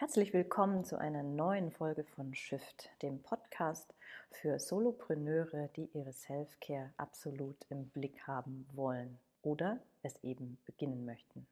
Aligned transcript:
Herzlich 0.00 0.32
willkommen 0.32 0.82
zu 0.82 0.98
einer 0.98 1.22
neuen 1.22 1.70
Folge 1.70 2.04
von 2.04 2.34
Shift, 2.34 2.88
dem 3.02 3.22
Podcast 3.22 3.92
für 4.30 4.58
Solopreneure, 4.58 5.68
die 5.76 5.90
ihre 5.92 6.14
Self-Care 6.14 6.94
absolut 6.96 7.58
im 7.68 7.90
Blick 7.90 8.26
haben 8.26 8.66
wollen 8.72 9.18
oder 9.42 9.78
es 10.02 10.14
eben 10.24 10.56
beginnen 10.64 11.04
möchten. 11.04 11.46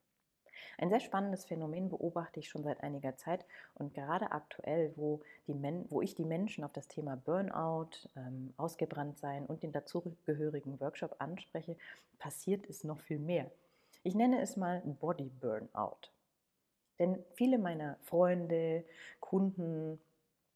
Ein 0.79 0.89
sehr 0.89 1.01
spannendes 1.01 1.45
Phänomen 1.45 1.91
beobachte 1.91 2.41
ich 2.41 2.49
schon 2.49 2.65
seit 2.65 2.83
einiger 2.83 3.19
Zeit 3.19 3.45
und 3.75 3.93
gerade 3.93 4.33
aktuell, 4.33 4.95
wo, 4.97 5.21
die 5.47 5.53
Men 5.53 5.85
wo 5.91 6.01
ich 6.01 6.15
die 6.15 6.25
Menschen 6.25 6.65
auf 6.65 6.73
das 6.73 6.89
Thema 6.89 7.17
Burnout, 7.17 8.09
ähm, 8.17 8.55
Ausgebranntsein 8.57 9.45
und 9.45 9.63
den 9.63 9.73
dazugehörigen 9.73 10.81
Workshop 10.81 11.17
anspreche, 11.19 11.77
passiert 12.19 12.65
es 12.71 12.83
noch 12.83 13.01
viel 13.01 13.19
mehr. 13.19 13.51
Ich 14.05 14.15
nenne 14.15 14.41
es 14.41 14.57
mal 14.57 14.81
Body 14.87 15.31
Burnout. 15.39 16.09
Denn 16.99 17.25
viele 17.35 17.59
meiner 17.59 17.97
Freunde, 18.03 18.85
Kunden 19.21 20.01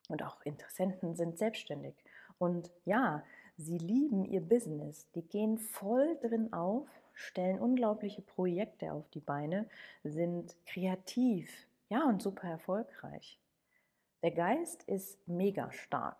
und 0.08 0.22
auch 0.22 0.42
Interessenten 0.42 1.14
sind 1.14 1.38
selbstständig. 1.38 1.94
Und 2.38 2.70
ja, 2.84 3.22
sie 3.56 3.78
lieben 3.78 4.24
ihr 4.24 4.40
Business. 4.40 5.10
Die 5.14 5.22
gehen 5.22 5.58
voll 5.58 6.18
drin 6.20 6.52
auf, 6.52 6.88
stellen 7.14 7.60
unglaubliche 7.60 8.22
Projekte 8.22 8.92
auf 8.92 9.08
die 9.10 9.20
Beine, 9.20 9.68
sind 10.02 10.56
kreativ, 10.66 11.50
ja, 11.88 12.04
und 12.04 12.22
super 12.22 12.48
erfolgreich. 12.48 13.38
Der 14.22 14.30
Geist 14.30 14.84
ist 14.84 15.18
mega 15.26 15.70
stark. 15.72 16.16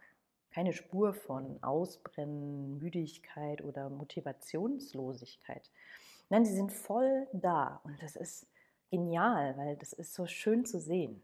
Keine 0.50 0.72
Spur 0.72 1.14
von 1.14 1.62
Ausbrennen, 1.62 2.78
Müdigkeit 2.78 3.62
oder 3.62 3.88
Motivationslosigkeit. 3.88 5.70
Nein, 6.28 6.44
sie 6.44 6.54
sind 6.54 6.72
voll 6.72 7.26
da 7.32 7.80
und 7.84 8.02
das 8.02 8.16
ist 8.16 8.46
genial, 8.92 9.56
weil 9.56 9.76
das 9.76 9.94
ist 9.94 10.12
so 10.12 10.26
schön 10.26 10.66
zu 10.66 10.78
sehen. 10.78 11.22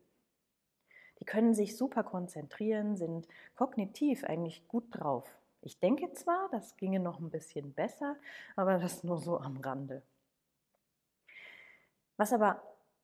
Die 1.21 1.27
können 1.27 1.53
sich 1.53 1.77
super 1.77 2.03
konzentrieren, 2.03 2.97
sind 2.97 3.29
kognitiv 3.57 4.25
eigentlich 4.25 4.67
gut 4.69 4.85
drauf. 4.91 5.29
Ich 5.61 5.79
denke 5.79 6.13
zwar, 6.15 6.49
das 6.51 6.77
ginge 6.77 6.99
noch 6.99 7.21
ein 7.21 7.31
bisschen 7.31 7.75
besser, 7.75 8.17
aber 8.57 8.79
das 8.79 9.05
nur 9.05 9.19
so 9.19 9.39
am 9.39 9.59
Rande. 9.59 10.03
Was 12.17 12.33
aber 12.33 12.63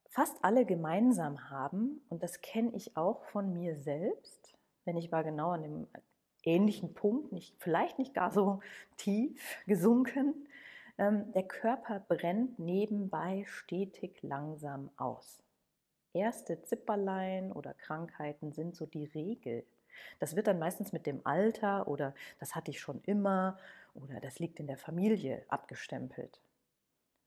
fast 0.08 0.42
alle 0.42 0.64
gemeinsam 0.64 1.50
haben, 1.50 2.00
und 2.08 2.22
das 2.22 2.40
kenne 2.40 2.72
ich 2.74 2.96
auch 2.96 3.24
von 3.24 3.52
mir 3.52 3.76
selbst, 3.76 4.54
denn 4.86 4.96
ich 4.96 5.12
war 5.12 5.24
genau 5.24 5.50
an 5.50 5.62
dem 5.62 5.86
ähnlichen 6.42 6.94
Punkt, 6.94 7.32
nicht, 7.32 7.54
vielleicht 7.58 7.98
nicht 7.98 8.14
gar 8.14 8.30
so 8.30 8.60
tief 8.96 9.58
gesunken, 9.66 10.48
der 10.96 11.42
Körper 11.42 12.00
brennt 12.00 12.58
nebenbei 12.58 13.44
stetig 13.48 14.22
langsam 14.22 14.90
aus. 14.96 15.42
Erste 16.12 16.62
Zipperlein 16.62 17.50
oder 17.50 17.74
Krankheiten 17.74 18.52
sind 18.52 18.76
so 18.76 18.86
die 18.86 19.06
Regel. 19.06 19.64
Das 20.20 20.36
wird 20.36 20.46
dann 20.46 20.60
meistens 20.60 20.92
mit 20.92 21.06
dem 21.06 21.20
Alter 21.24 21.88
oder 21.88 22.14
das 22.38 22.54
hatte 22.54 22.70
ich 22.70 22.80
schon 22.80 23.02
immer 23.06 23.58
oder 23.94 24.20
das 24.20 24.38
liegt 24.38 24.60
in 24.60 24.68
der 24.68 24.78
Familie 24.78 25.44
abgestempelt. 25.48 26.40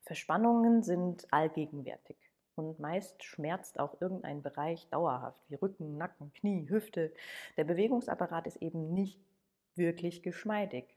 Verspannungen 0.04 0.84
sind 0.84 1.28
allgegenwärtig 1.32 2.16
und 2.56 2.80
meist 2.80 3.24
schmerzt 3.24 3.80
auch 3.80 4.00
irgendein 4.00 4.42
Bereich 4.42 4.88
dauerhaft, 4.90 5.40
wie 5.50 5.56
Rücken, 5.56 5.98
Nacken, 5.98 6.32
Knie, 6.34 6.70
Hüfte. 6.70 7.14
Der 7.58 7.66
Bewegungsapparat 7.66 8.48
ist 8.48 8.58
eben 8.58 8.94
nicht 8.94 9.20
wirklich 9.76 10.24
geschmeidig. 10.24 10.97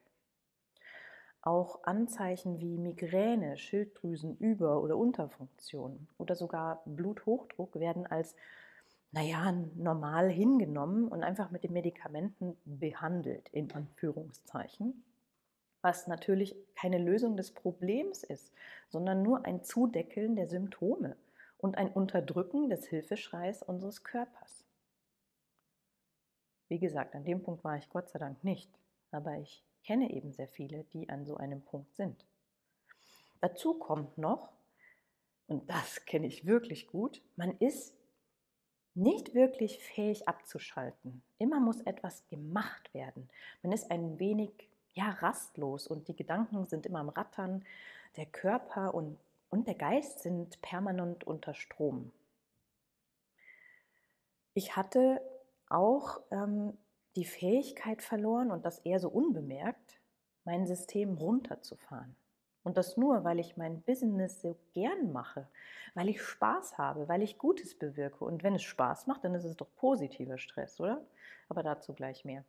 Auch 1.42 1.84
Anzeichen 1.84 2.60
wie 2.60 2.76
Migräne, 2.76 3.56
Schilddrüsenüber- 3.56 4.80
oder 4.82 4.96
Unterfunktion 4.96 6.06
oder 6.18 6.34
sogar 6.34 6.82
Bluthochdruck 6.84 7.80
werden 7.80 8.06
als, 8.06 8.36
naja, 9.10 9.52
normal 9.74 10.28
hingenommen 10.28 11.08
und 11.08 11.22
einfach 11.22 11.50
mit 11.50 11.64
den 11.64 11.72
Medikamenten 11.72 12.58
behandelt, 12.64 13.48
in 13.50 13.72
Anführungszeichen. 13.72 15.02
Was 15.80 16.06
natürlich 16.06 16.54
keine 16.74 16.98
Lösung 16.98 17.38
des 17.38 17.52
Problems 17.52 18.22
ist, 18.22 18.52
sondern 18.90 19.22
nur 19.22 19.46
ein 19.46 19.64
Zudeckeln 19.64 20.36
der 20.36 20.46
Symptome 20.46 21.16
und 21.56 21.78
ein 21.78 21.88
Unterdrücken 21.88 22.68
des 22.68 22.86
Hilfeschreis 22.86 23.62
unseres 23.62 24.04
Körpers. 24.04 24.64
Wie 26.68 26.78
gesagt, 26.78 27.14
an 27.14 27.24
dem 27.24 27.42
Punkt 27.42 27.64
war 27.64 27.78
ich 27.78 27.88
Gott 27.88 28.10
sei 28.10 28.18
Dank 28.18 28.44
nicht, 28.44 28.70
aber 29.10 29.38
ich 29.38 29.64
kenne 29.84 30.10
eben 30.10 30.32
sehr 30.32 30.48
viele, 30.48 30.84
die 30.92 31.08
an 31.08 31.24
so 31.24 31.36
einem 31.36 31.62
Punkt 31.62 31.94
sind. 31.94 32.24
Dazu 33.40 33.74
kommt 33.74 34.18
noch, 34.18 34.50
und 35.46 35.68
das 35.68 36.04
kenne 36.04 36.26
ich 36.26 36.46
wirklich 36.46 36.86
gut, 36.86 37.22
man 37.36 37.56
ist 37.58 37.94
nicht 38.94 39.34
wirklich 39.34 39.78
fähig 39.78 40.28
abzuschalten. 40.28 41.22
Immer 41.38 41.60
muss 41.60 41.80
etwas 41.80 42.26
gemacht 42.28 42.92
werden. 42.92 43.28
Man 43.62 43.72
ist 43.72 43.90
ein 43.90 44.18
wenig 44.18 44.50
ja, 44.94 45.10
rastlos 45.10 45.86
und 45.86 46.08
die 46.08 46.16
Gedanken 46.16 46.66
sind 46.66 46.86
immer 46.86 47.00
am 47.00 47.08
Rattern. 47.08 47.64
Der 48.16 48.26
Körper 48.26 48.94
und, 48.94 49.18
und 49.48 49.66
der 49.66 49.76
Geist 49.76 50.20
sind 50.20 50.60
permanent 50.60 51.24
unter 51.24 51.54
Strom. 51.54 52.12
Ich 54.54 54.76
hatte 54.76 55.20
auch 55.68 56.20
ähm, 56.32 56.76
die 57.16 57.24
Fähigkeit 57.24 58.02
verloren 58.02 58.50
und 58.50 58.64
das 58.64 58.78
eher 58.80 59.00
so 59.00 59.08
unbemerkt, 59.08 60.00
mein 60.44 60.66
System 60.66 61.16
runterzufahren. 61.16 62.14
Und 62.62 62.76
das 62.76 62.96
nur, 62.96 63.24
weil 63.24 63.38
ich 63.38 63.56
mein 63.56 63.80
Business 63.82 64.40
so 64.42 64.56
gern 64.74 65.12
mache, 65.12 65.48
weil 65.94 66.08
ich 66.08 66.22
Spaß 66.22 66.76
habe, 66.76 67.08
weil 67.08 67.22
ich 67.22 67.38
Gutes 67.38 67.74
bewirke. 67.74 68.24
Und 68.24 68.42
wenn 68.42 68.54
es 68.54 68.62
Spaß 68.62 69.06
macht, 69.06 69.24
dann 69.24 69.34
ist 69.34 69.44
es 69.44 69.56
doch 69.56 69.68
positiver 69.76 70.38
Stress, 70.38 70.78
oder? 70.78 71.02
Aber 71.48 71.62
dazu 71.62 71.94
gleich 71.94 72.24
mehr. 72.24 72.44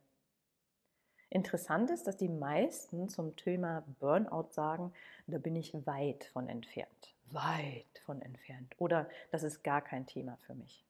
Interessant 1.30 1.90
ist, 1.90 2.06
dass 2.06 2.18
die 2.18 2.28
meisten 2.28 3.08
zum 3.08 3.36
Thema 3.36 3.84
Burnout 4.00 4.50
sagen, 4.50 4.92
da 5.26 5.38
bin 5.38 5.56
ich 5.56 5.74
weit 5.86 6.24
von 6.24 6.46
entfernt. 6.46 7.14
Weit 7.30 8.02
von 8.04 8.20
entfernt. 8.20 8.74
Oder 8.76 9.08
das 9.30 9.42
ist 9.42 9.64
gar 9.64 9.80
kein 9.80 10.06
Thema 10.06 10.36
für 10.46 10.54
mich. 10.54 10.84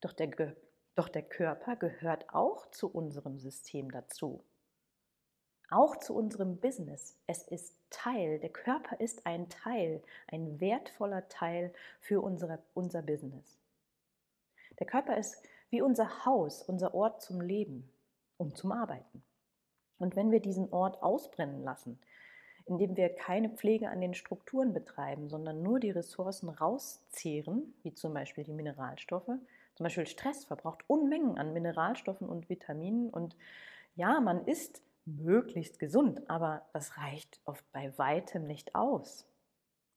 Doch 0.00 0.12
der 0.12 0.28
doch 1.00 1.08
der 1.08 1.22
Körper 1.22 1.76
gehört 1.76 2.28
auch 2.28 2.70
zu 2.72 2.86
unserem 2.92 3.38
System 3.38 3.90
dazu. 3.90 4.44
Auch 5.70 5.96
zu 5.96 6.14
unserem 6.14 6.58
Business. 6.58 7.16
Es 7.26 7.42
ist 7.44 7.74
Teil, 7.88 8.38
der 8.38 8.50
Körper 8.50 9.00
ist 9.00 9.24
ein 9.24 9.48
Teil, 9.48 10.02
ein 10.26 10.60
wertvoller 10.60 11.26
Teil 11.28 11.72
für 12.02 12.20
unsere, 12.20 12.58
unser 12.74 13.00
Business. 13.00 13.58
Der 14.78 14.86
Körper 14.86 15.16
ist 15.16 15.42
wie 15.70 15.80
unser 15.80 16.26
Haus, 16.26 16.62
unser 16.64 16.92
Ort 16.92 17.22
zum 17.22 17.40
Leben 17.40 17.90
und 18.36 18.58
zum 18.58 18.70
Arbeiten. 18.70 19.22
Und 19.96 20.16
wenn 20.16 20.30
wir 20.30 20.40
diesen 20.40 20.70
Ort 20.70 21.02
ausbrennen 21.02 21.64
lassen, 21.64 21.98
indem 22.66 22.94
wir 22.98 23.08
keine 23.08 23.48
Pflege 23.48 23.88
an 23.88 24.02
den 24.02 24.12
Strukturen 24.12 24.74
betreiben, 24.74 25.30
sondern 25.30 25.62
nur 25.62 25.80
die 25.80 25.92
Ressourcen 25.92 26.50
rauszehren, 26.50 27.72
wie 27.84 27.94
zum 27.94 28.12
Beispiel 28.12 28.44
die 28.44 28.52
Mineralstoffe, 28.52 29.32
zum 29.80 29.84
Beispiel 29.84 30.06
Stress 30.06 30.44
verbraucht 30.44 30.84
Unmengen 30.88 31.38
an 31.38 31.54
Mineralstoffen 31.54 32.28
und 32.28 32.50
Vitaminen 32.50 33.08
und 33.08 33.34
ja, 33.94 34.20
man 34.20 34.46
ist 34.46 34.82
möglichst 35.06 35.78
gesund, 35.78 36.28
aber 36.28 36.68
das 36.74 36.98
reicht 36.98 37.40
oft 37.46 37.64
bei 37.72 37.96
weitem 37.96 38.46
nicht 38.46 38.74
aus. 38.74 39.26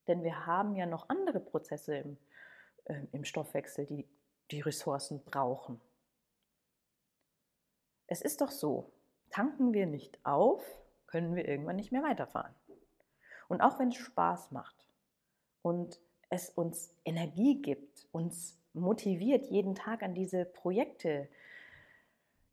Denn 0.08 0.24
wir 0.24 0.46
haben 0.46 0.78
ja 0.78 0.86
noch 0.86 1.10
andere 1.10 1.42
Prozesse 1.42 1.98
im, 1.98 2.18
äh, 2.86 3.02
im 3.12 3.26
Stoffwechsel, 3.26 3.86
die 3.86 4.08
die 4.52 4.62
Ressourcen 4.62 5.22
brauchen. 5.22 5.82
Es 8.08 8.22
ist 8.22 8.40
doch 8.40 8.52
so, 8.52 8.90
tanken 9.32 9.74
wir 9.74 9.86
nicht 9.86 10.18
auf, 10.26 10.64
können 11.08 11.36
wir 11.36 11.46
irgendwann 11.46 11.76
nicht 11.76 11.92
mehr 11.92 12.04
weiterfahren. 12.04 12.56
Und 13.50 13.60
auch 13.60 13.80
wenn 13.80 13.90
es 13.90 13.96
Spaß 13.96 14.52
macht 14.52 14.88
und 15.62 16.00
es 16.30 16.50
uns 16.52 16.96
Energie 17.04 17.62
gibt, 17.62 18.08
uns 18.14 18.63
motiviert 18.74 19.48
jeden 19.48 19.76
Tag 19.76 20.04
an 20.04 20.14
diese 20.14 20.46
Projekte 20.46 21.28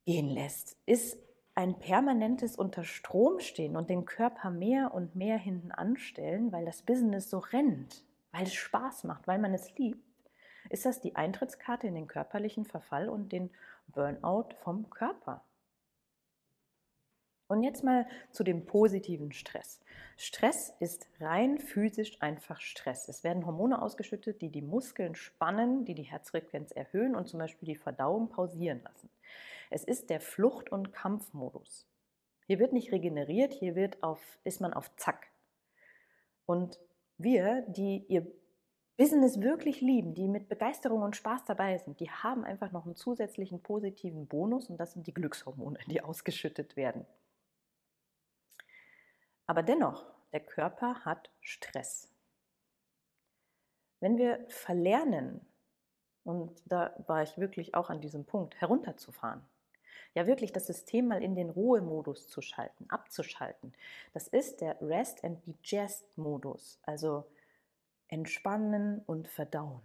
gehen 0.05 0.29
lässt, 0.29 0.77
ist 0.87 1.19
ein 1.55 1.79
permanentes 1.79 2.57
Unterstromstehen 2.57 3.77
und 3.77 3.91
den 3.91 4.05
Körper 4.05 4.51
mehr 4.51 4.95
und 4.95 5.15
mehr 5.15 5.37
hinten 5.37 5.73
anstellen, 5.73 6.53
weil 6.53 6.65
das 6.65 6.83
Business 6.83 7.29
so 7.29 7.39
rennt, 7.39 8.05
weil 8.33 8.45
es 8.45 8.55
Spaß 8.55 9.05
macht, 9.05 9.27
weil 9.27 9.39
man 9.39 9.53
es 9.53 9.77
liebt, 9.77 10.03
ist 10.69 10.87
das 10.87 11.01
die 11.01 11.17
Eintrittskarte 11.17 11.87
in 11.87 11.95
den 11.95 12.07
körperlichen 12.07 12.65
Verfall 12.65 13.09
und 13.09 13.33
den 13.33 13.51
Burnout 13.89 14.51
vom 14.63 14.89
Körper. 14.89 15.43
Und 17.51 17.65
jetzt 17.65 17.83
mal 17.83 18.07
zu 18.31 18.45
dem 18.45 18.65
positiven 18.65 19.33
Stress. 19.33 19.81
Stress 20.17 20.73
ist 20.79 21.09
rein 21.19 21.59
physisch 21.59 22.23
einfach 22.23 22.61
Stress. 22.61 23.09
Es 23.09 23.25
werden 23.25 23.45
Hormone 23.45 23.83
ausgeschüttet, 23.83 24.41
die 24.41 24.51
die 24.51 24.63
Muskeln 24.63 25.17
spannen, 25.17 25.85
die 25.85 25.97
die 25.97 26.05
Herzfrequenz 26.05 26.71
erhöhen 26.71 27.17
und 27.17 27.27
zum 27.27 27.41
Beispiel 27.41 27.67
die 27.67 27.75
Verdauung 27.75 28.29
pausieren 28.29 28.81
lassen. 28.85 29.11
Es 29.69 29.83
ist 29.83 30.11
der 30.11 30.21
Flucht- 30.21 30.71
und 30.71 30.93
Kampfmodus. 30.93 31.89
Hier 32.47 32.61
wird 32.61 32.73
nicht 32.73 32.93
regeneriert, 32.93 33.53
hier 33.53 33.75
wird 33.75 34.01
auf, 34.01 34.39
ist 34.45 34.61
man 34.61 34.73
auf 34.73 34.95
Zack. 34.95 35.27
Und 36.47 36.79
wir, 37.19 37.63
die 37.67 38.05
ihr 38.07 38.31
Business 38.97 39.41
wirklich 39.41 39.81
lieben, 39.81 40.15
die 40.15 40.29
mit 40.29 40.49
Begeisterung 40.49 41.03
und 41.03 41.17
Spaß 41.17 41.47
dabei 41.47 41.79
sind, 41.79 41.99
die 41.99 42.11
haben 42.11 42.45
einfach 42.45 42.71
noch 42.71 42.85
einen 42.85 42.95
zusätzlichen 42.95 43.61
positiven 43.61 44.29
Bonus 44.29 44.71
und 44.71 44.77
das 44.77 44.93
sind 44.93 45.09
die 45.09 45.15
Glückshormone, 45.15 45.81
die 45.89 46.01
ausgeschüttet 46.01 46.77
werden. 46.77 47.05
Aber 49.51 49.65
dennoch, 49.65 50.07
der 50.31 50.39
Körper 50.39 51.05
hat 51.05 51.29
Stress. 51.41 52.09
Wenn 53.99 54.17
wir 54.17 54.47
verlernen, 54.47 55.45
und 56.23 56.63
da 56.67 56.95
war 57.09 57.25
ich 57.25 57.37
wirklich 57.37 57.75
auch 57.75 57.91
an 57.91 58.01
diesem 58.01 58.25
Punkt, 58.25 58.61
herunterzufahren, 58.61 59.45
ja 60.15 60.29
wirklich 60.29 60.53
das 60.53 60.69
System 60.69 61.09
mal 61.09 61.21
in 61.21 61.35
den 61.35 61.51
Ruhemodus 61.51 62.29
zu 62.29 62.41
schalten, 62.43 62.89
abzuschalten, 62.91 63.75
das 64.13 64.29
ist 64.29 64.61
der 64.61 64.81
Rest 64.81 65.25
and 65.25 65.45
Digest 65.45 66.17
Modus, 66.17 66.79
also 66.85 67.27
entspannen 68.07 69.03
und 69.05 69.27
verdauen. 69.27 69.83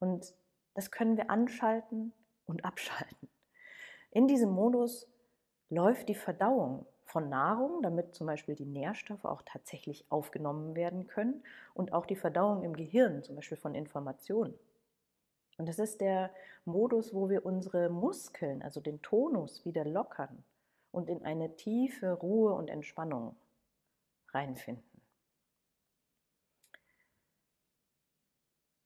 Und 0.00 0.34
das 0.74 0.90
können 0.90 1.16
wir 1.16 1.30
anschalten 1.30 2.12
und 2.44 2.66
abschalten. 2.66 3.30
In 4.10 4.28
diesem 4.28 4.50
Modus 4.50 5.08
läuft 5.70 6.10
die 6.10 6.14
Verdauung 6.14 6.84
von 7.08 7.30
Nahrung, 7.30 7.82
damit 7.82 8.14
zum 8.14 8.26
Beispiel 8.26 8.54
die 8.54 8.66
Nährstoffe 8.66 9.24
auch 9.24 9.42
tatsächlich 9.42 10.04
aufgenommen 10.10 10.74
werden 10.76 11.06
können 11.06 11.42
und 11.72 11.92
auch 11.92 12.04
die 12.04 12.16
Verdauung 12.16 12.62
im 12.62 12.74
Gehirn, 12.74 13.22
zum 13.22 13.34
Beispiel 13.36 13.56
von 13.56 13.74
Informationen. 13.74 14.54
Und 15.56 15.66
das 15.66 15.78
ist 15.78 16.02
der 16.02 16.30
Modus, 16.66 17.14
wo 17.14 17.30
wir 17.30 17.46
unsere 17.46 17.88
Muskeln, 17.88 18.62
also 18.62 18.80
den 18.80 19.00
Tonus, 19.00 19.64
wieder 19.64 19.84
lockern 19.84 20.44
und 20.90 21.08
in 21.08 21.24
eine 21.24 21.56
tiefe 21.56 22.12
Ruhe 22.12 22.52
und 22.52 22.68
Entspannung 22.68 23.34
reinfinden. 24.32 24.84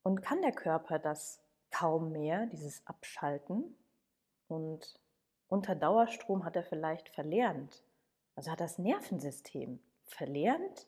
Und 0.04 0.22
kann 0.22 0.42
der 0.42 0.52
Körper 0.52 0.98
das 1.00 1.42
kaum 1.70 2.12
mehr, 2.12 2.46
dieses 2.46 2.86
Abschalten? 2.86 3.76
Und 4.46 4.98
unter 5.48 5.74
Dauerstrom 5.74 6.44
hat 6.44 6.56
er 6.56 6.64
vielleicht 6.64 7.08
verlernt, 7.08 7.84
also 8.34 8.50
hat 8.50 8.61
das 8.61 8.79
Nervensystem 8.79 9.81
verlernt, 10.05 10.87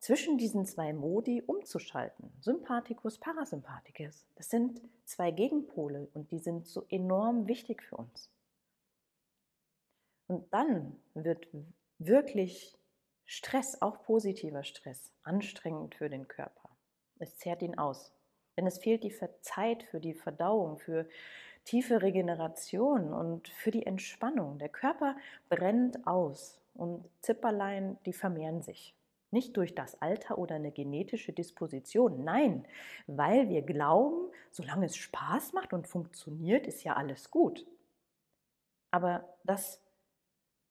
zwischen 0.00 0.38
diesen 0.38 0.64
zwei 0.64 0.92
Modi 0.94 1.42
umzuschalten. 1.42 2.32
Sympathikus, 2.40 3.18
Parasympathikus. 3.18 4.26
Das 4.34 4.48
sind 4.48 4.80
zwei 5.04 5.30
Gegenpole 5.30 6.08
und 6.14 6.30
die 6.30 6.38
sind 6.38 6.66
so 6.66 6.86
enorm 6.88 7.46
wichtig 7.46 7.82
für 7.82 7.96
uns. 7.96 8.30
Und 10.26 10.52
dann 10.54 10.98
wird 11.14 11.48
wirklich 11.98 12.78
Stress, 13.26 13.80
auch 13.82 14.02
positiver 14.02 14.64
Stress, 14.64 15.12
anstrengend 15.22 15.94
für 15.94 16.08
den 16.08 16.28
Körper. 16.28 16.70
Es 17.18 17.36
zehrt 17.36 17.62
ihn 17.62 17.78
aus. 17.78 18.12
Denn 18.56 18.66
es 18.66 18.78
fehlt 18.78 19.04
die 19.04 19.14
Zeit 19.42 19.82
für 19.84 20.00
die 20.00 20.14
Verdauung, 20.14 20.78
für 20.78 21.08
tiefe 21.64 22.02
Regeneration 22.02 23.12
und 23.12 23.48
für 23.48 23.70
die 23.70 23.86
Entspannung. 23.86 24.58
Der 24.58 24.68
Körper 24.68 25.16
brennt 25.48 26.06
aus 26.06 26.60
und 26.74 27.08
Zipperlein, 27.20 27.98
die 28.06 28.12
vermehren 28.12 28.62
sich. 28.62 28.94
Nicht 29.32 29.56
durch 29.56 29.74
das 29.74 30.00
Alter 30.02 30.38
oder 30.38 30.56
eine 30.56 30.72
genetische 30.72 31.32
Disposition, 31.32 32.24
nein, 32.24 32.66
weil 33.06 33.48
wir 33.48 33.62
glauben, 33.62 34.30
solange 34.50 34.86
es 34.86 34.96
Spaß 34.96 35.52
macht 35.52 35.72
und 35.72 35.86
funktioniert, 35.86 36.66
ist 36.66 36.82
ja 36.82 36.94
alles 36.94 37.30
gut. 37.30 37.64
Aber 38.90 39.24
das 39.44 39.80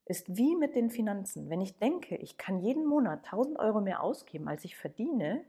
ist 0.06 0.36
wie 0.36 0.56
mit 0.56 0.76
den 0.76 0.90
Finanzen. 0.90 1.50
Wenn 1.50 1.62
ich 1.62 1.78
denke, 1.78 2.18
ich 2.18 2.38
kann 2.38 2.60
jeden 2.60 2.86
Monat 2.86 3.24
1000 3.26 3.60
Euro 3.60 3.80
mehr 3.80 4.04
ausgeben, 4.04 4.50
als 4.50 4.66
ich 4.66 4.76
verdiene, 4.76 5.46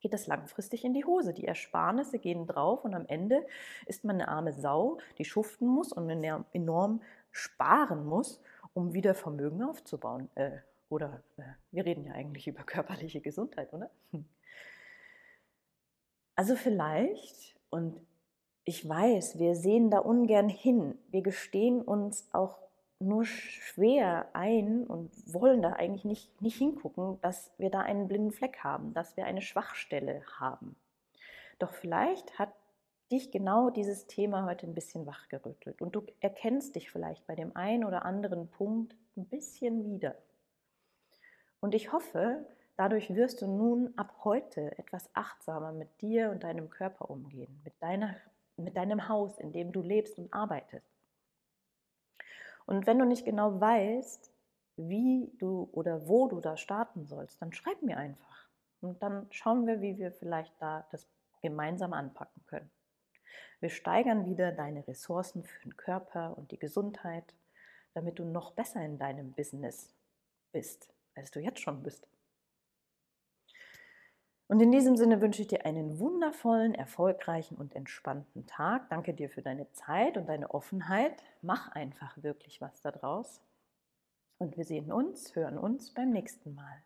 geht 0.00 0.12
das 0.12 0.26
langfristig 0.26 0.84
in 0.84 0.94
die 0.94 1.04
Hose. 1.04 1.32
Die 1.32 1.46
Ersparnisse 1.46 2.18
gehen 2.18 2.46
drauf 2.46 2.84
und 2.84 2.94
am 2.94 3.06
Ende 3.06 3.46
ist 3.86 4.04
man 4.04 4.16
eine 4.16 4.28
arme 4.28 4.52
Sau, 4.52 4.98
die 5.18 5.24
schuften 5.24 5.66
muss 5.66 5.92
und 5.92 6.08
enorm 6.08 7.02
sparen 7.30 8.06
muss, 8.06 8.40
um 8.74 8.92
wieder 8.92 9.14
Vermögen 9.14 9.62
aufzubauen. 9.62 10.28
Äh, 10.34 10.58
oder 10.88 11.22
äh, 11.36 11.42
wir 11.70 11.84
reden 11.84 12.04
ja 12.04 12.12
eigentlich 12.12 12.46
über 12.48 12.62
körperliche 12.62 13.20
Gesundheit, 13.20 13.72
oder? 13.72 13.90
Also 16.38 16.54
vielleicht, 16.54 17.56
und 17.70 17.98
ich 18.64 18.86
weiß, 18.86 19.38
wir 19.38 19.54
sehen 19.54 19.90
da 19.90 20.00
ungern 20.00 20.50
hin, 20.50 20.98
wir 21.08 21.22
gestehen 21.22 21.80
uns 21.80 22.28
auch 22.34 22.58
nur 22.98 23.24
schwer 23.24 24.28
ein 24.32 24.86
und 24.86 25.10
wollen 25.32 25.62
da 25.62 25.74
eigentlich 25.74 26.04
nicht, 26.04 26.40
nicht 26.40 26.56
hingucken, 26.56 27.20
dass 27.20 27.52
wir 27.58 27.70
da 27.70 27.80
einen 27.80 28.08
blinden 28.08 28.32
Fleck 28.32 28.58
haben, 28.64 28.94
dass 28.94 29.16
wir 29.16 29.26
eine 29.26 29.42
Schwachstelle 29.42 30.22
haben. 30.38 30.76
Doch 31.58 31.74
vielleicht 31.74 32.38
hat 32.38 32.52
dich 33.10 33.30
genau 33.30 33.70
dieses 33.70 34.06
Thema 34.06 34.46
heute 34.46 34.66
ein 34.66 34.74
bisschen 34.74 35.06
wachgerüttelt 35.06 35.80
und 35.80 35.94
du 35.94 36.02
erkennst 36.20 36.74
dich 36.74 36.90
vielleicht 36.90 37.26
bei 37.26 37.34
dem 37.34 37.54
einen 37.54 37.84
oder 37.84 38.04
anderen 38.04 38.48
Punkt 38.48 38.96
ein 39.16 39.26
bisschen 39.26 39.84
wieder. 39.84 40.16
Und 41.60 41.74
ich 41.74 41.92
hoffe, 41.92 42.44
dadurch 42.76 43.14
wirst 43.14 43.42
du 43.42 43.46
nun 43.46 43.92
ab 43.96 44.12
heute 44.24 44.76
etwas 44.78 45.08
achtsamer 45.14 45.72
mit 45.72 46.00
dir 46.00 46.30
und 46.30 46.44
deinem 46.44 46.70
Körper 46.70 47.10
umgehen, 47.10 47.60
mit, 47.64 47.74
deiner, 47.80 48.16
mit 48.56 48.76
deinem 48.76 49.08
Haus, 49.08 49.38
in 49.38 49.52
dem 49.52 49.72
du 49.72 49.82
lebst 49.82 50.18
und 50.18 50.32
arbeitest. 50.32 50.95
Und 52.66 52.86
wenn 52.86 52.98
du 52.98 53.04
nicht 53.04 53.24
genau 53.24 53.60
weißt, 53.60 54.32
wie 54.76 55.32
du 55.38 55.68
oder 55.72 56.06
wo 56.06 56.28
du 56.28 56.40
da 56.40 56.56
starten 56.56 57.06
sollst, 57.06 57.40
dann 57.40 57.52
schreib 57.52 57.80
mir 57.82 57.96
einfach. 57.96 58.48
Und 58.80 59.02
dann 59.02 59.26
schauen 59.30 59.66
wir, 59.66 59.80
wie 59.80 59.98
wir 59.98 60.12
vielleicht 60.12 60.52
da 60.60 60.86
das 60.90 61.08
gemeinsam 61.42 61.92
anpacken 61.92 62.44
können. 62.46 62.70
Wir 63.60 63.70
steigern 63.70 64.26
wieder 64.26 64.52
deine 64.52 64.86
Ressourcen 64.86 65.44
für 65.44 65.62
den 65.62 65.76
Körper 65.76 66.36
und 66.36 66.50
die 66.50 66.58
Gesundheit, 66.58 67.34
damit 67.94 68.18
du 68.18 68.24
noch 68.24 68.52
besser 68.52 68.84
in 68.84 68.98
deinem 68.98 69.32
Business 69.32 69.94
bist, 70.52 70.92
als 71.14 71.30
du 71.30 71.40
jetzt 71.40 71.60
schon 71.60 71.82
bist. 71.82 72.06
Und 74.48 74.60
in 74.60 74.70
diesem 74.70 74.96
Sinne 74.96 75.20
wünsche 75.20 75.42
ich 75.42 75.48
dir 75.48 75.66
einen 75.66 75.98
wundervollen, 75.98 76.74
erfolgreichen 76.74 77.56
und 77.56 77.74
entspannten 77.74 78.46
Tag. 78.46 78.88
Danke 78.90 79.12
dir 79.12 79.28
für 79.28 79.42
deine 79.42 79.70
Zeit 79.72 80.16
und 80.16 80.28
deine 80.28 80.54
Offenheit. 80.54 81.22
Mach 81.42 81.72
einfach 81.72 82.22
wirklich 82.22 82.60
was 82.60 82.80
daraus. 82.80 83.42
Und 84.38 84.56
wir 84.56 84.64
sehen 84.64 84.92
uns, 84.92 85.34
hören 85.34 85.58
uns 85.58 85.92
beim 85.92 86.10
nächsten 86.10 86.54
Mal. 86.54 86.82